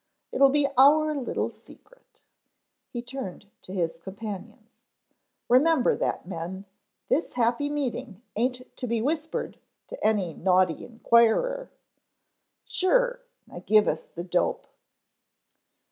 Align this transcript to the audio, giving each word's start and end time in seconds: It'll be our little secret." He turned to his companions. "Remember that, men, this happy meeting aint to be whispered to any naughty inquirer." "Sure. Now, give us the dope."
It'll 0.31 0.49
be 0.49 0.67
our 0.79 1.13
little 1.13 1.51
secret." 1.51 2.23
He 2.89 3.03
turned 3.03 3.51
to 3.61 3.71
his 3.71 3.97
companions. 3.97 4.79
"Remember 5.47 5.95
that, 5.95 6.27
men, 6.27 6.65
this 7.07 7.33
happy 7.33 7.69
meeting 7.69 8.23
aint 8.35 8.63
to 8.77 8.87
be 8.87 8.99
whispered 8.99 9.59
to 9.89 10.03
any 10.03 10.33
naughty 10.33 10.83
inquirer." 10.83 11.69
"Sure. 12.65 13.19
Now, 13.45 13.61
give 13.63 13.87
us 13.87 14.01
the 14.01 14.23
dope." 14.23 14.65